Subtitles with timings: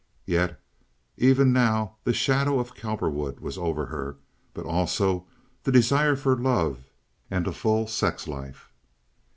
[0.25, 0.59] Yet
[1.17, 4.15] even now the shadow of Cowperwood was over her,
[4.51, 5.27] but also
[5.61, 6.85] the desire for love
[7.29, 8.71] and a full sex life.